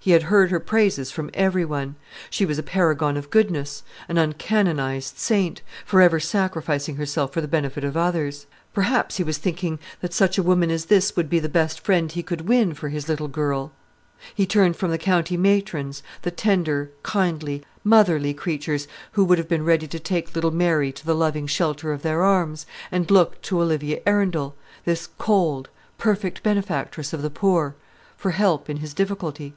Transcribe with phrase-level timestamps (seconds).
[0.00, 1.94] He had heard her praises from every one.
[2.28, 7.46] She was a paragon of goodness, an uncanonised saint, for ever sacrificing herself for the
[7.46, 8.46] benefit of others.
[8.72, 12.10] Perhaps he was thinking that such a woman as this would be the best friend
[12.10, 13.70] he could win for his little girl.
[14.34, 19.64] He turned from the county matrons, the tender, kindly, motherly creatures, who would have been
[19.64, 23.60] ready to take little Mary to the loving shelter of their arms, and looked to
[23.62, 27.76] Olivia Arundel this cold, perfect benefactress of the poor
[28.16, 29.54] for help in his difficulty.